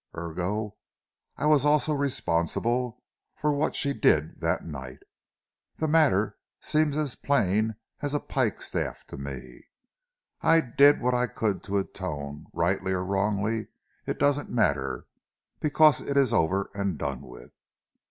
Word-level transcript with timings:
Ergo, 0.17 0.73
I 1.37 1.45
was 1.45 1.63
also 1.63 1.93
responsible 1.93 3.03
for 3.35 3.51
what 3.53 3.75
she 3.75 3.93
did 3.93 4.39
that 4.41 4.65
night. 4.65 5.03
The 5.75 5.87
matter 5.87 6.39
seems 6.59 6.97
as 6.97 7.13
plain 7.15 7.75
as 8.01 8.15
a 8.15 8.19
pikestaff 8.19 9.05
to 9.05 9.17
me. 9.17 9.65
I 10.41 10.59
did 10.59 11.01
what 11.01 11.13
I 11.13 11.27
could 11.27 11.61
to 11.65 11.77
atone, 11.77 12.47
rightly 12.51 12.93
or 12.93 13.05
wrongly 13.05 13.67
it 14.07 14.17
doesn't 14.17 14.49
matter, 14.49 15.05
because 15.59 16.01
it 16.01 16.17
is 16.17 16.33
over 16.33 16.71
and 16.73 16.97
done 16.97 17.21
with. 17.21 17.53